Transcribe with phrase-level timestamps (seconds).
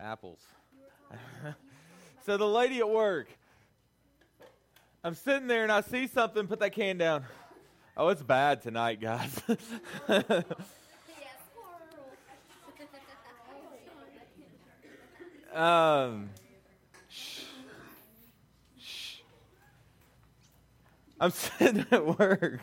[0.00, 0.40] apples.
[2.26, 3.28] so the lady at work,
[5.04, 7.24] I'm sitting there and I see something, put that can down.
[7.96, 9.40] Oh, it's bad tonight, guys.
[15.54, 16.28] um,
[17.08, 17.44] shh,
[18.78, 19.16] shh.
[21.18, 22.60] I'm sitting at work.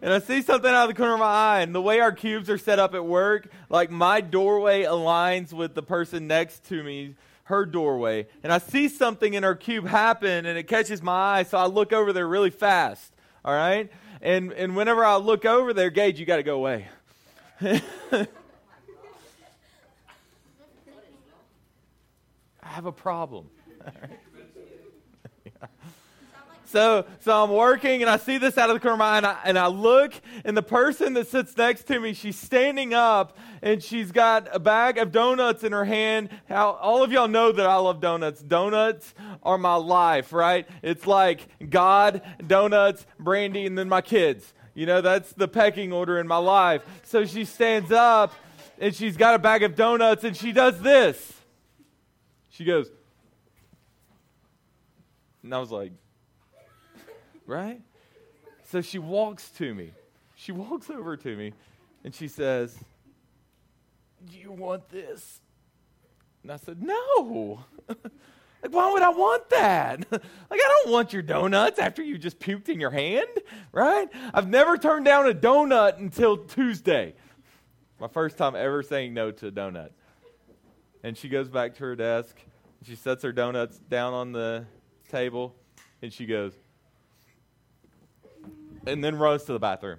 [0.00, 1.60] And I see something out of the corner of my eye.
[1.60, 5.74] And the way our cubes are set up at work, like my doorway aligns with
[5.74, 8.26] the person next to me, her doorway.
[8.42, 11.66] And I see something in her cube happen, and it catches my eye, so I
[11.66, 13.12] look over there really fast.
[13.44, 13.90] All right?
[14.20, 16.88] And, and whenever I look over there, Gage, you got to go away.
[17.62, 17.76] I
[22.62, 23.48] have a problem.
[23.86, 24.18] All right?
[26.70, 29.16] So, so I'm working and I see this out of the corner of my eye
[29.16, 30.12] and I, and I look
[30.44, 34.58] and the person that sits next to me, she's standing up and she's got a
[34.58, 36.28] bag of donuts in her hand.
[36.46, 38.42] How, all of y'all know that I love donuts.
[38.42, 40.68] Donuts are my life, right?
[40.82, 44.52] It's like God, donuts, brandy, and then my kids.
[44.74, 46.82] You know, that's the pecking order in my life.
[47.04, 48.34] So she stands up
[48.78, 51.32] and she's got a bag of donuts and she does this.
[52.50, 52.90] She goes,
[55.42, 55.92] and I was like,
[57.48, 57.80] right?
[58.70, 59.92] So she walks to me.
[60.36, 61.54] She walks over to me
[62.04, 62.78] and she says,
[64.24, 65.40] Do you want this?
[66.44, 67.64] And I said, No.
[67.88, 70.06] like, why would I want that?
[70.12, 70.22] like,
[70.52, 73.28] I don't want your donuts after you just puked in your hand,
[73.72, 74.08] right?
[74.32, 77.14] I've never turned down a donut until Tuesday.
[77.98, 79.90] My first time ever saying no to a donut.
[81.02, 82.36] And she goes back to her desk.
[82.84, 84.66] She sets her donuts down on the
[85.10, 85.56] table
[86.00, 86.52] and she goes,
[88.86, 89.98] and then runs to the bathroom.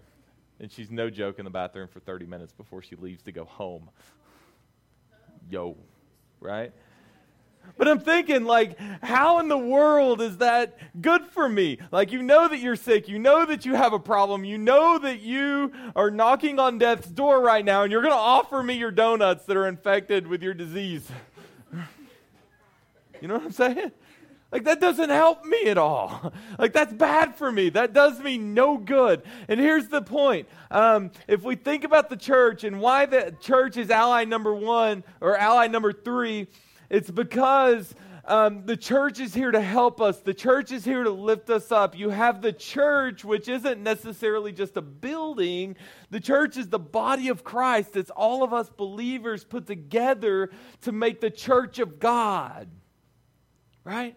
[0.59, 3.45] And she's no joke in the bathroom for 30 minutes before she leaves to go
[3.45, 3.89] home.
[5.49, 5.77] Yo,
[6.39, 6.71] right?
[7.77, 11.77] But I'm thinking, like, how in the world is that good for me?
[11.91, 13.07] Like, you know that you're sick.
[13.07, 14.43] You know that you have a problem.
[14.43, 18.17] You know that you are knocking on death's door right now, and you're going to
[18.17, 21.07] offer me your donuts that are infected with your disease.
[23.21, 23.91] you know what I'm saying?
[24.51, 26.33] Like, that doesn't help me at all.
[26.57, 27.69] Like, that's bad for me.
[27.69, 29.21] That does me no good.
[29.47, 33.77] And here's the point um, if we think about the church and why the church
[33.77, 36.47] is ally number one or ally number three,
[36.89, 37.95] it's because
[38.29, 40.19] um, the church is here to help us.
[40.19, 41.97] The church is here to lift us up.
[41.97, 45.75] You have the church, which isn't necessarily just a building.
[46.11, 47.95] The church is the body of Christ.
[47.95, 50.51] It's all of us believers put together
[50.81, 52.69] to make the church of God.
[53.83, 54.15] Right?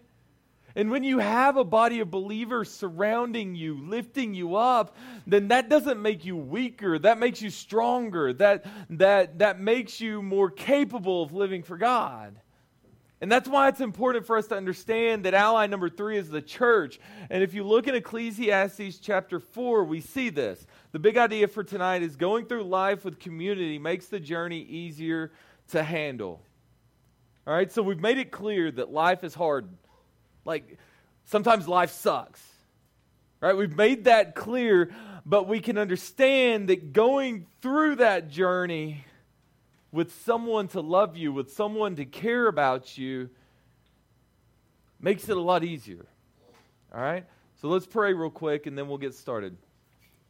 [0.75, 4.95] And when you have a body of believers surrounding you, lifting you up,
[5.27, 6.97] then that doesn't make you weaker.
[6.97, 8.33] That makes you stronger.
[8.33, 12.35] That, that, that makes you more capable of living for God.
[13.21, 16.41] And that's why it's important for us to understand that ally number three is the
[16.41, 16.99] church.
[17.29, 20.65] And if you look in Ecclesiastes chapter 4, we see this.
[20.91, 25.31] The big idea for tonight is going through life with community makes the journey easier
[25.69, 26.41] to handle.
[27.47, 29.69] All right, so we've made it clear that life is hard.
[30.45, 30.77] Like,
[31.25, 32.41] sometimes life sucks.
[33.39, 33.55] Right?
[33.55, 34.91] We've made that clear,
[35.25, 39.05] but we can understand that going through that journey
[39.91, 43.29] with someone to love you, with someone to care about you,
[44.99, 46.05] makes it a lot easier.
[46.93, 47.25] All right?
[47.61, 49.57] So let's pray real quick and then we'll get started.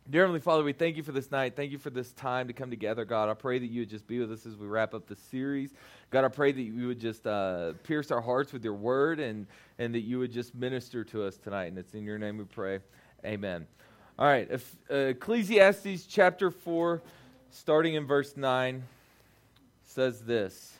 [0.09, 1.55] Dear Heavenly Father, we thank you for this night.
[1.55, 3.29] Thank you for this time to come together, God.
[3.29, 5.73] I pray that you would just be with us as we wrap up the series.
[6.11, 9.47] God, I pray that you would just uh, pierce our hearts with your word and,
[9.79, 11.67] and that you would just minister to us tonight.
[11.67, 12.79] And it's in your name we pray.
[13.23, 13.65] Amen.
[14.19, 17.01] All right, if, uh, Ecclesiastes chapter 4,
[17.49, 18.83] starting in verse 9,
[19.85, 20.73] says this.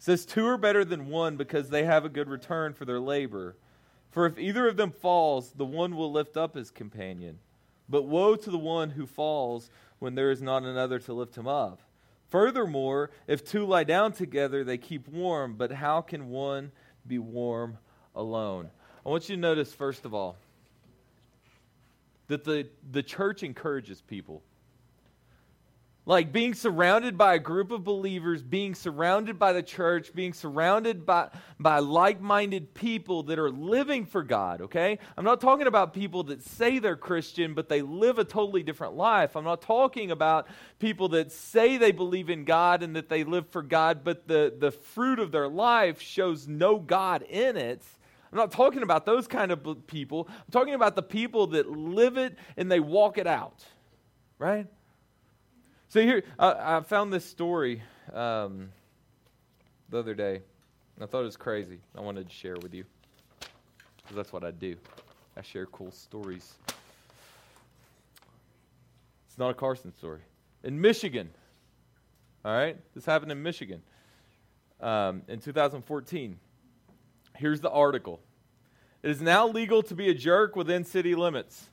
[0.00, 3.00] It says, Two are better than one because they have a good return for their
[3.00, 3.54] labor.
[4.10, 7.38] For if either of them falls, the one will lift up his companion.
[7.88, 11.46] But woe to the one who falls when there is not another to lift him
[11.46, 11.80] up.
[12.28, 16.72] Furthermore, if two lie down together, they keep warm, but how can one
[17.06, 17.78] be warm
[18.14, 18.70] alone?
[19.04, 20.36] I want you to notice, first of all,
[22.28, 24.42] that the, the church encourages people.
[26.06, 31.06] Like being surrounded by a group of believers, being surrounded by the church, being surrounded
[31.06, 34.98] by, by like minded people that are living for God, okay?
[35.16, 38.96] I'm not talking about people that say they're Christian, but they live a totally different
[38.96, 39.34] life.
[39.34, 40.48] I'm not talking about
[40.78, 44.52] people that say they believe in God and that they live for God, but the,
[44.58, 47.82] the fruit of their life shows no God in it.
[48.30, 50.28] I'm not talking about those kind of people.
[50.28, 53.64] I'm talking about the people that live it and they walk it out,
[54.38, 54.66] right?
[55.94, 57.80] So here, uh, I found this story.
[58.12, 58.70] Um,
[59.90, 60.42] the other day.
[61.00, 61.78] I thought it was crazy.
[61.96, 62.84] I wanted to share with you
[64.02, 64.74] because that's what I do.
[65.36, 66.54] I share cool stories.
[69.28, 70.22] It's not a Carson story.
[70.64, 71.30] In Michigan,
[72.44, 73.80] all right, this happened in Michigan
[74.80, 76.40] um, in 2014.
[77.36, 78.18] Here's the article
[79.04, 81.68] It is now legal to be a jerk within city limits.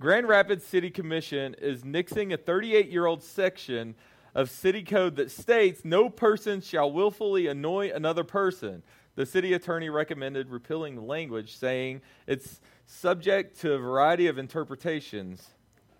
[0.00, 3.94] Grand Rapids City Commission is nixing a 38 year old section
[4.34, 8.82] of city code that states no person shall willfully annoy another person.
[9.14, 15.50] The city attorney recommended repealing the language, saying it's subject to a variety of interpretations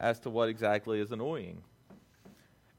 [0.01, 1.63] as to what exactly is annoying.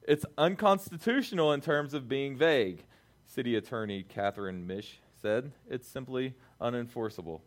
[0.03, 2.83] It's unconstitutional in terms of being vague,
[3.25, 5.53] City Attorney Catherine Mish said.
[5.69, 7.39] It's simply unenforceable.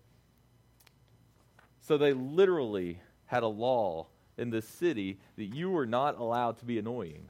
[1.80, 6.64] So they literally had a law in the city that you were not allowed to
[6.64, 7.28] be annoying.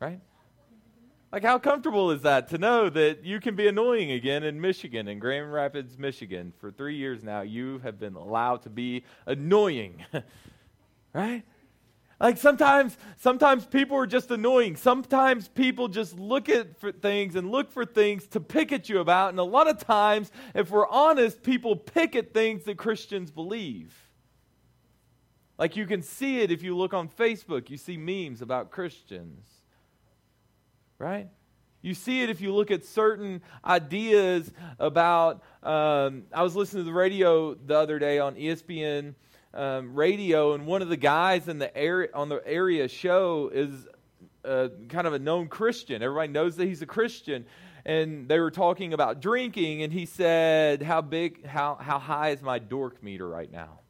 [0.00, 0.20] Right?
[1.32, 5.08] Like, how comfortable is that to know that you can be annoying again in Michigan,
[5.08, 6.52] in Grand Rapids, Michigan?
[6.60, 10.04] For three years now, you have been allowed to be annoying.
[11.12, 11.42] right?
[12.20, 14.76] Like sometimes, sometimes people are just annoying.
[14.76, 19.30] Sometimes people just look at things and look for things to pick at you about.
[19.30, 24.03] And a lot of times, if we're honest, people pick at things that Christians believe.
[25.58, 29.46] Like you can see it if you look on Facebook, you see memes about Christians.
[30.98, 31.28] Right?
[31.84, 35.42] You see it if you look at certain ideas about.
[35.62, 39.14] Um, I was listening to the radio the other day on ESPN
[39.52, 43.86] um, radio, and one of the guys in the area on the area show is
[44.46, 46.02] uh, kind of a known Christian.
[46.02, 47.44] Everybody knows that he's a Christian,
[47.84, 51.44] and they were talking about drinking, and he said, "How big?
[51.44, 53.80] How how high is my dork meter right now?"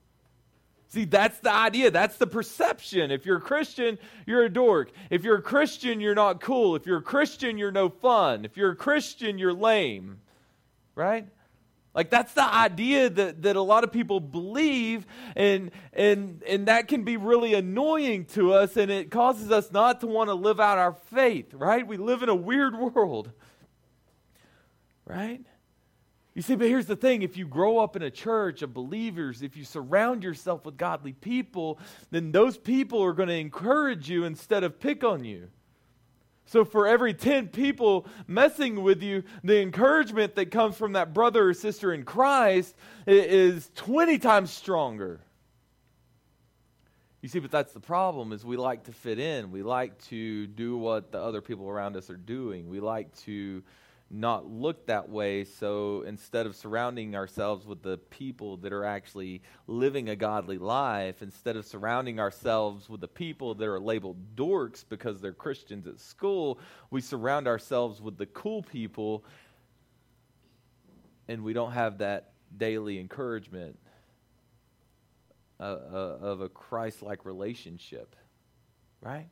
[0.88, 1.90] See, that's the idea.
[1.90, 3.10] That's the perception.
[3.10, 4.92] If you're a Christian, you're a dork.
[5.10, 6.76] If you're a Christian, you're not cool.
[6.76, 8.44] If you're a Christian, you're no fun.
[8.44, 10.20] If you're a Christian, you're lame.
[10.94, 11.26] Right?
[11.94, 16.88] Like that's the idea that, that a lot of people believe, and and and that
[16.88, 20.58] can be really annoying to us, and it causes us not to want to live
[20.58, 21.86] out our faith, right?
[21.86, 23.30] We live in a weird world.
[25.06, 25.44] Right?
[26.34, 29.40] You see, but here's the thing if you grow up in a church of believers,
[29.40, 31.78] if you surround yourself with godly people,
[32.10, 35.48] then those people are going to encourage you instead of pick on you.
[36.46, 41.48] So, for every 10 people messing with you, the encouragement that comes from that brother
[41.48, 42.74] or sister in Christ
[43.06, 45.20] is 20 times stronger.
[47.22, 49.50] You see, but that's the problem is we like to fit in.
[49.50, 52.68] We like to do what the other people around us are doing.
[52.68, 53.62] We like to
[54.10, 55.44] not look that way.
[55.44, 61.22] So instead of surrounding ourselves with the people that are actually living a godly life,
[61.22, 65.98] instead of surrounding ourselves with the people that are labeled dorks because they're Christians at
[65.98, 66.60] school,
[66.90, 69.24] we surround ourselves with the cool people
[71.28, 73.78] and we don't have that daily encouragement
[75.58, 78.14] uh, uh, of a Christ like relationship,
[79.00, 79.28] right?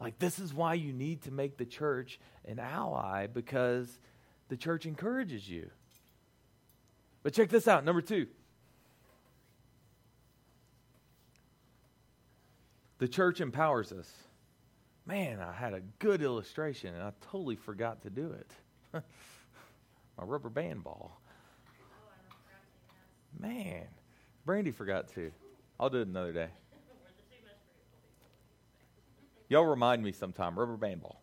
[0.00, 3.88] Like, this is why you need to make the church an ally because
[4.48, 5.70] the church encourages you.
[7.22, 8.28] But check this out number two.
[12.98, 14.12] The church empowers us.
[15.06, 18.50] Man, I had a good illustration and I totally forgot to do it.
[20.18, 21.20] My rubber band ball.
[23.38, 23.86] Man,
[24.44, 25.30] Brandy forgot to.
[25.78, 26.48] I'll do it another day.
[29.48, 30.58] Y'all remind me sometime.
[30.58, 31.20] Rubber band ball.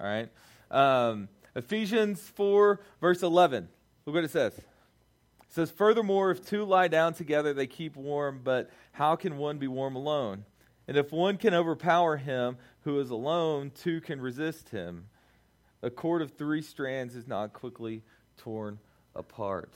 [0.00, 0.28] All right.
[0.70, 3.68] Um, Ephesians 4, verse 11.
[4.04, 4.56] Look what it says.
[4.56, 4.64] It
[5.50, 9.68] says, Furthermore, if two lie down together, they keep warm, but how can one be
[9.68, 10.44] warm alone?
[10.88, 15.06] And if one can overpower him who is alone, two can resist him.
[15.82, 18.02] A cord of three strands is not quickly
[18.36, 18.78] torn
[19.14, 19.72] apart.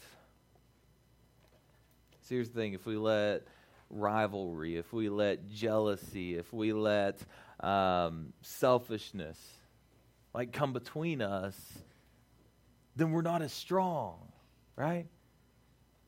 [2.23, 3.43] So here's the thing if we let
[3.91, 7.19] rivalry, if we let jealousy, if we let
[7.63, 9.39] um, selfishness
[10.33, 11.57] like come between us,
[12.97, 14.19] then we're not as strong,
[14.77, 15.07] right?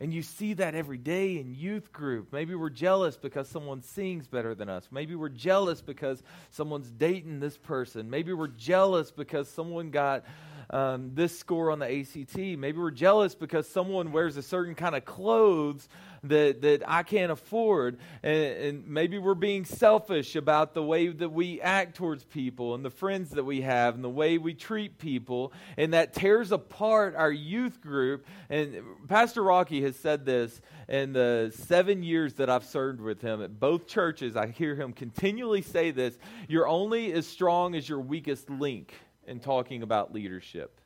[0.00, 2.32] And you see that every day in youth group.
[2.32, 4.88] Maybe we're jealous because someone sings better than us.
[4.90, 8.10] Maybe we're jealous because someone's dating this person.
[8.10, 10.24] Maybe we're jealous because someone got
[10.72, 12.36] um, this score on the ACT.
[12.36, 15.86] Maybe we're jealous because someone wears a certain kind of clothes
[16.24, 17.98] that, that I can't afford.
[18.22, 22.84] And, and maybe we're being selfish about the way that we act towards people and
[22.84, 25.52] the friends that we have and the way we treat people.
[25.76, 28.26] And that tears apart our youth group.
[28.48, 33.42] And Pastor Rocky has said this in the seven years that I've served with him
[33.42, 34.36] at both churches.
[34.36, 36.16] I hear him continually say this
[36.48, 38.94] You're only as strong as your weakest link
[39.26, 40.80] in talking about leadership.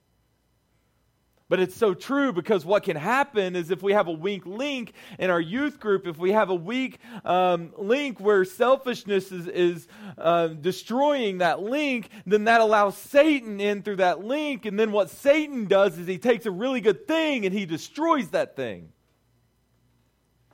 [1.48, 4.92] But it's so true because what can happen is if we have a weak link
[5.16, 9.88] in our youth group, if we have a weak um, link where selfishness is, is
[10.18, 14.66] uh, destroying that link, then that allows Satan in through that link.
[14.66, 18.30] And then what Satan does is he takes a really good thing and he destroys
[18.30, 18.88] that thing.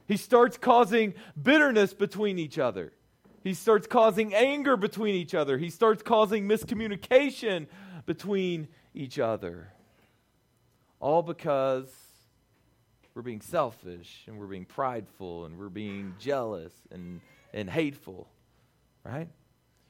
[0.07, 2.93] He starts causing bitterness between each other.
[3.43, 5.59] He starts causing anger between each other.
[5.59, 7.67] He starts causing miscommunication
[8.07, 9.73] between each other.
[11.01, 11.93] All because
[13.15, 17.21] we're being selfish and we're being prideful and we're being jealous and,
[17.53, 18.29] and hateful,
[19.05, 19.29] right?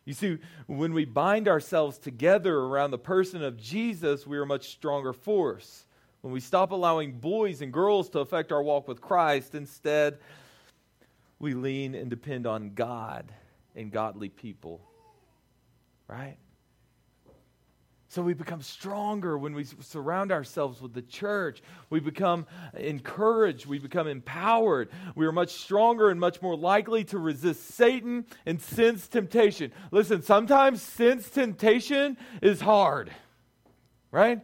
[0.06, 4.46] You see, when we bind ourselves together around the person of Jesus, we are a
[4.46, 5.86] much stronger force.
[6.22, 10.18] When we stop allowing boys and girls to affect our walk with Christ, instead,
[11.38, 13.32] we lean and depend on God
[13.74, 14.80] and godly people,
[16.08, 16.36] right?
[18.12, 21.62] So we become stronger when we surround ourselves with the church.
[21.88, 23.64] We become encouraged.
[23.64, 24.90] We become empowered.
[25.14, 29.72] We are much stronger and much more likely to resist Satan and sense temptation.
[29.92, 33.10] Listen, sometimes sense temptation is hard,
[34.10, 34.42] right?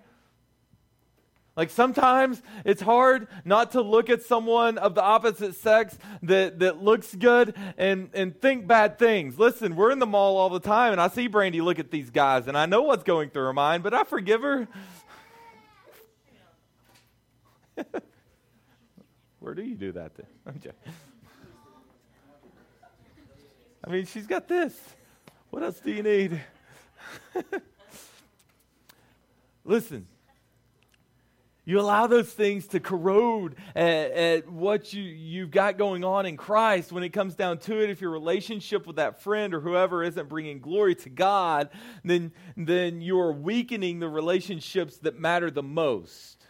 [1.59, 6.85] Like sometimes it's hard not to look at someone of the opposite sex that, that
[6.85, 9.41] looks good and, and think bad things.
[9.41, 12.11] Listen, we're in the mall all the time, and I see Brandy look at these
[12.11, 14.69] guys, and I know what's going through her mind, but I forgive her.
[19.41, 20.27] Where do you do that then?
[23.85, 24.79] I mean, she's got this.
[25.51, 26.41] What else do you need?
[29.65, 30.07] Listen,
[31.69, 36.39] you allow those things to corrode at, at, what you, you've got going on in
[36.39, 36.93] Christ.
[36.93, 40.31] When it comes down to it, if your relationship with that friend or whoever isn't
[40.31, 41.69] bringing glory to God,
[42.03, 46.43] then, then you are weakening the relationships that matter the most.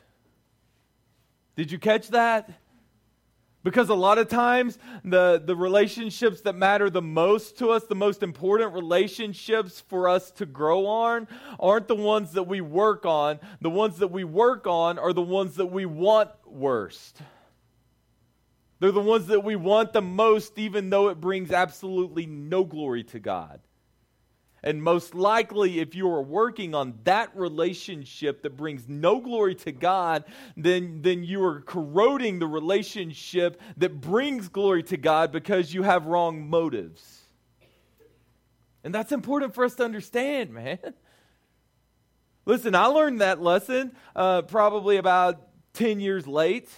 [1.57, 2.53] Did you catch that?
[3.69, 7.95] Because a lot of times, the, the relationships that matter the most to us, the
[7.95, 11.29] most important relationships for us to grow on,
[11.61, 13.39] aren't the ones that we work on.
[13.61, 17.21] The ones that we work on are the ones that we want worst.
[18.81, 23.05] They're the ones that we want the most, even though it brings absolutely no glory
[23.05, 23.61] to God.
[24.63, 29.73] And most likely, if you are working on that relationship that brings no glory to
[29.73, 30.25] God,
[30.57, 36.07] then, then you are corroding the relationship that brings glory to God because you have
[36.07, 37.23] wrong motives.
[38.83, 40.79] And that's important for us to understand, man.
[42.47, 45.41] Listen, I learned that lesson uh, probably about
[45.75, 46.71] 10 years late.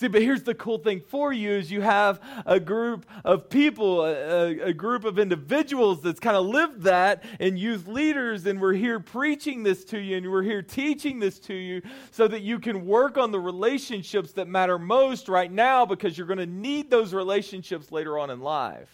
[0.00, 4.06] See, but here's the cool thing for you is you have a group of people,
[4.06, 8.72] a, a group of individuals that's kind of lived that and youth leaders, and we're
[8.72, 12.58] here preaching this to you and we're here teaching this to you so that you
[12.58, 16.90] can work on the relationships that matter most right now because you're going to need
[16.90, 18.88] those relationships later on in life.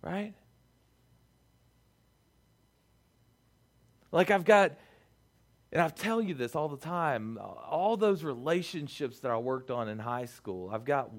[0.00, 0.32] Right?
[4.10, 4.72] Like I've got
[5.72, 7.38] and I tell you this all the time.
[7.38, 11.10] All those relationships that I worked on in high school, I've got,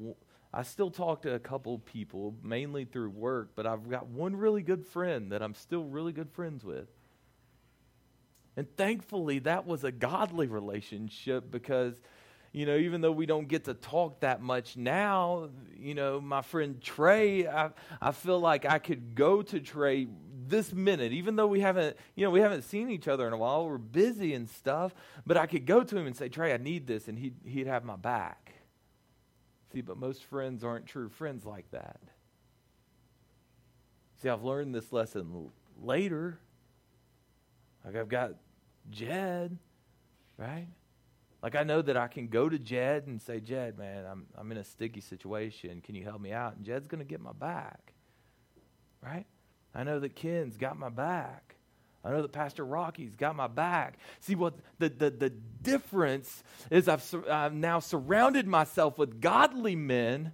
[0.52, 4.64] I still talk to a couple people, mainly through work, but I've got one really
[4.64, 6.88] good friend that I'm still really good friends with.
[8.58, 12.02] And thankfully, that was a godly relationship because,
[12.52, 16.42] you know, even though we don't get to talk that much now, you know, my
[16.42, 17.70] friend Trey, I,
[18.02, 20.08] I feel like I could go to Trey
[20.50, 23.38] this minute, even though we haven't, you know, we haven't seen each other in a
[23.38, 24.94] while, we're busy and stuff,
[25.26, 27.68] but I could go to him and say, Trey, I need this, and he'd, he'd
[27.68, 28.54] have my back.
[29.72, 32.00] See, but most friends aren't true friends like that.
[34.22, 35.52] See, I've learned this lesson
[35.82, 36.40] later.
[37.86, 38.34] Like I've got
[38.90, 39.58] Jed,
[40.38, 40.68] right?
[41.42, 44.52] Like I know that I can go to Jed and say, Jed, man, I'm I'm
[44.52, 45.82] in a sticky situation.
[45.82, 46.58] Can you help me out?
[46.58, 47.94] And Jed's gonna get my back.
[49.02, 49.26] Right?
[49.74, 51.56] I know that Ken's got my back.
[52.04, 53.98] I know that Pastor Rocky's got my back.
[54.22, 60.32] See what the, the, the difference is I've, I've now surrounded myself with godly men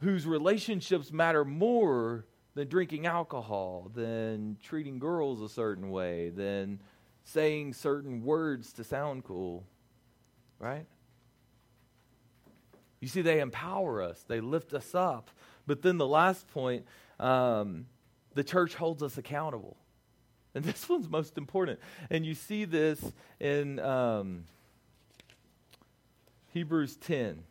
[0.00, 6.78] whose relationships matter more than drinking alcohol, than treating girls a certain way, than
[7.24, 9.64] saying certain words to sound cool.
[10.58, 10.86] Right?
[13.00, 15.30] You see, they empower us, they lift us up.
[15.66, 16.84] But then the last point
[17.20, 17.86] um,
[18.34, 19.76] the church holds us accountable.
[20.54, 21.80] And this one's most important.
[22.10, 23.00] And you see this
[23.40, 24.44] in um,
[26.52, 27.44] Hebrews 10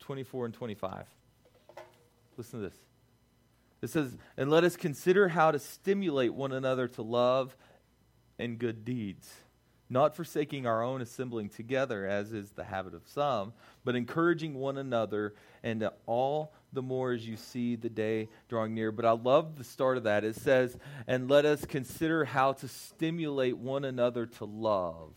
[0.00, 1.04] 24 and 25.
[2.36, 2.78] Listen to this.
[3.82, 7.56] It says, and let us consider how to stimulate one another to love
[8.38, 9.32] and good deeds,
[9.90, 13.52] not forsaking our own assembling together, as is the habit of some,
[13.84, 18.92] but encouraging one another, and all the more as you see the day drawing near.
[18.92, 20.24] But I love the start of that.
[20.24, 25.12] It says, and let us consider how to stimulate one another to love.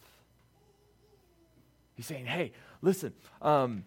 [1.96, 3.84] He's saying, hey, listen, um,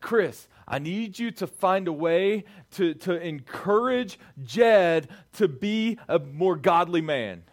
[0.00, 6.18] Chris, I need you to find a way to, to encourage Jed to be a
[6.18, 7.44] more godly man.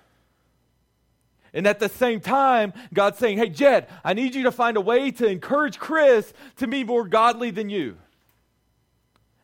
[1.53, 4.81] And at the same time, God's saying, Hey, Jed, I need you to find a
[4.81, 7.97] way to encourage Chris to be more godly than you.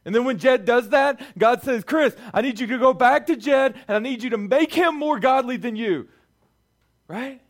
[0.05, 3.25] And then when Jed does that, God says, Chris, I need you to go back
[3.27, 6.07] to Jed and I need you to make him more godly than you.
[7.07, 7.41] Right?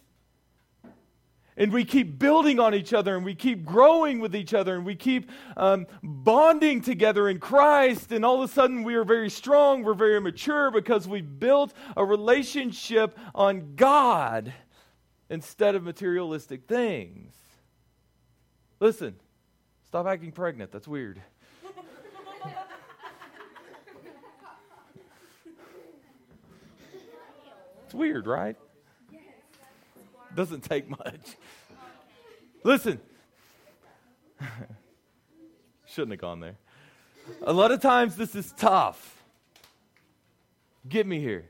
[1.58, 4.86] And we keep building on each other and we keep growing with each other and
[4.86, 8.12] we keep um, bonding together in Christ.
[8.12, 11.74] And all of a sudden, we are very strong, we're very mature because we've built
[11.96, 14.54] a relationship on God
[15.30, 17.34] instead of materialistic things.
[18.82, 19.16] Listen,
[19.88, 20.72] stop acting pregnant.
[20.72, 21.22] That's weird.
[27.86, 28.56] It's weird, right?
[30.34, 31.38] Doesn't take much.
[32.63, 33.00] Listen.
[35.86, 36.58] Shouldn't have gone there.
[37.44, 39.24] A lot of times this is tough.
[40.89, 41.46] Get me here.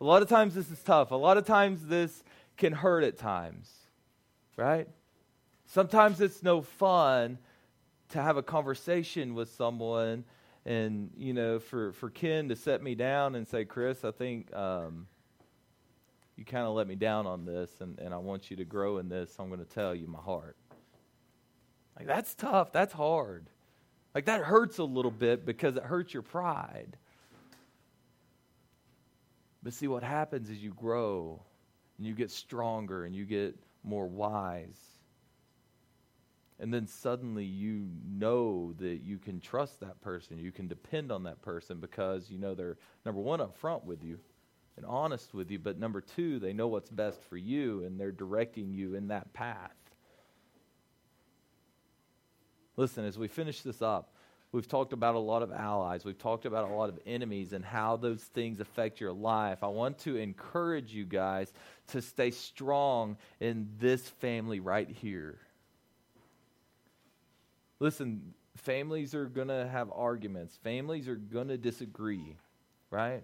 [0.00, 1.10] A lot of times this is tough.
[1.10, 2.22] A lot of times this
[2.56, 3.68] can hurt at times,
[4.56, 4.88] right?
[5.66, 7.38] Sometimes it's no fun
[8.10, 10.24] to have a conversation with someone
[10.64, 14.54] and, you know, for, for Ken to set me down and say, Chris, I think
[14.54, 15.06] um,
[16.36, 18.98] you kind of let me down on this, and, and I want you to grow
[18.98, 19.34] in this.
[19.34, 20.56] So I'm going to tell you my heart.
[21.98, 22.72] Like, that's tough.
[22.72, 23.46] That's hard.
[24.14, 26.96] Like, that hurts a little bit because it hurts your pride.
[29.62, 31.42] But see, what happens is you grow
[31.96, 34.78] and you get stronger and you get more wise.
[36.60, 40.38] And then suddenly you know that you can trust that person.
[40.38, 44.04] You can depend on that person because you know they're, number one, up front with
[44.04, 44.18] you
[44.76, 48.12] and honest with you, but number two, they know what's best for you and they're
[48.12, 49.72] directing you in that path.
[52.76, 54.12] Listen, as we finish this up,
[54.52, 57.64] we've talked about a lot of allies, we've talked about a lot of enemies and
[57.64, 59.62] how those things affect your life.
[59.62, 61.52] I want to encourage you guys
[61.88, 65.38] to stay strong in this family right here.
[67.80, 72.36] Listen, families are going to have arguments, families are going to disagree,
[72.90, 73.22] right?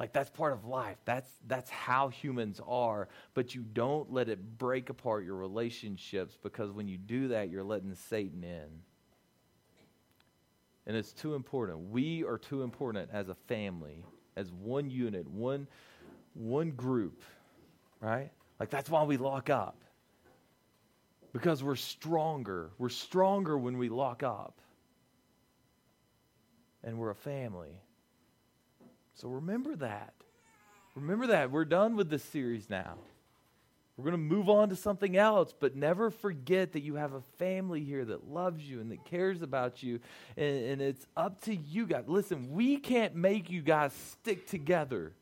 [0.00, 0.96] Like that's part of life.
[1.04, 6.72] That's that's how humans are, but you don't let it break apart your relationships because
[6.72, 8.68] when you do that, you're letting Satan in.
[10.86, 11.90] And it's too important.
[11.90, 15.68] We are too important as a family, as one unit, one
[16.32, 17.22] one group,
[18.00, 18.30] right?
[18.58, 19.82] Like that's why we lock up.
[21.34, 22.70] Because we're stronger.
[22.78, 24.62] We're stronger when we lock up.
[26.82, 27.82] And we're a family.
[29.20, 30.14] So remember that.
[30.94, 31.50] Remember that.
[31.50, 32.94] We're done with this series now.
[33.96, 37.20] We're going to move on to something else, but never forget that you have a
[37.38, 40.00] family here that loves you and that cares about you.
[40.38, 42.04] And, and, it's up to you guys.
[42.06, 45.12] Listen, we can't make you guys stick together,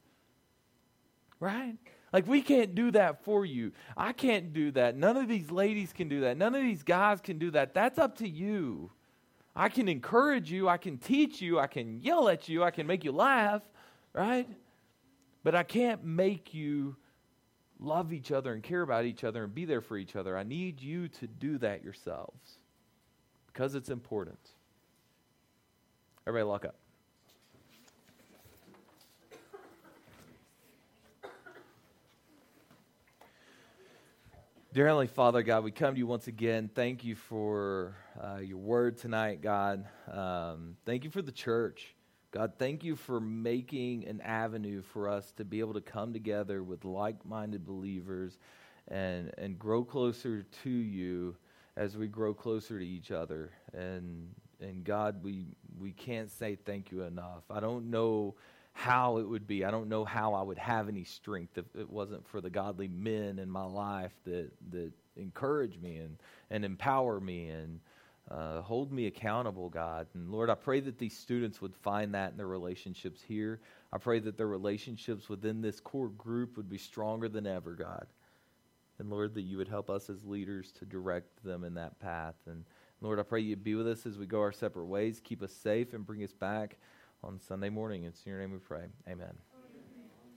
[1.41, 1.75] right?
[2.13, 3.73] Like, we can't do that for you.
[3.97, 4.97] I can't do that.
[4.97, 6.37] None of these ladies can do that.
[6.37, 7.75] None of these guys can do that.
[7.75, 8.93] That's up to you.
[9.57, 10.69] I can encourage you.
[10.69, 11.59] I can teach you.
[11.59, 12.63] I can yell at you.
[12.63, 13.63] I can make you laugh
[14.19, 14.49] right?
[15.45, 16.97] But I can't make you
[17.79, 20.37] love each other and care about each other and be there for each other.
[20.37, 22.59] I need you to do that yourselves
[23.47, 24.41] because it's important.
[26.27, 26.75] Everybody, lock up.
[34.75, 36.71] Dear Heavenly Father, God, we come to you once again.
[36.75, 39.87] Thank you for uh, your word tonight, God.
[40.11, 41.95] Um, thank you for the church.
[42.31, 46.63] God, thank you for making an avenue for us to be able to come together
[46.63, 48.39] with like minded believers
[48.89, 51.37] and, and grow closer to you
[51.77, 53.53] as we grow closer to each other.
[53.73, 54.29] And,
[54.61, 55.47] and God, we,
[55.81, 57.45] we can't say thank you enough.
[57.51, 58.35] I don't know
[58.73, 59.65] how it would be.
[59.65, 62.89] I don't know how I would have any strength if it wasn't for the godly
[62.89, 66.19] men in my life that, that encourage me and,
[66.51, 67.81] and empower me and
[68.31, 70.07] uh, hold me accountable, God.
[70.15, 73.61] And Lord, I pray that these students would find that in their relationships here.
[73.93, 78.07] I pray that their relationships within this core group would be stronger than ever, God.
[78.99, 82.35] And Lord, that you would help us as leaders to direct them in that path.
[82.47, 82.65] And
[83.01, 85.21] Lord, I pray you'd be with us as we go our separate ways.
[85.23, 86.77] Keep us safe and bring us back
[87.23, 88.05] on Sunday morning.
[88.05, 88.87] It's in your name we pray.
[89.09, 89.48] Amen.